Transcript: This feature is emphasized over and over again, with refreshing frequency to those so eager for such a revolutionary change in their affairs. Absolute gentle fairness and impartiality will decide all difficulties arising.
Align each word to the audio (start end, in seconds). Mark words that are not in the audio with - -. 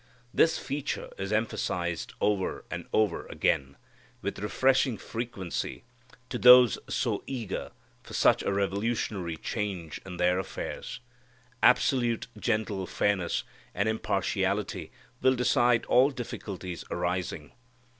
This 0.33 0.57
feature 0.57 1.11
is 1.19 1.31
emphasized 1.31 2.13
over 2.19 2.65
and 2.71 2.87
over 2.91 3.27
again, 3.27 3.77
with 4.23 4.39
refreshing 4.39 4.97
frequency 4.97 5.83
to 6.29 6.39
those 6.39 6.79
so 6.89 7.23
eager 7.27 7.69
for 8.01 8.15
such 8.15 8.41
a 8.41 8.51
revolutionary 8.51 9.37
change 9.37 10.01
in 10.03 10.17
their 10.17 10.39
affairs. 10.39 11.01
Absolute 11.61 12.25
gentle 12.35 12.87
fairness 12.87 13.43
and 13.75 13.87
impartiality 13.87 14.91
will 15.21 15.35
decide 15.35 15.85
all 15.85 16.09
difficulties 16.09 16.83
arising. 16.89 17.51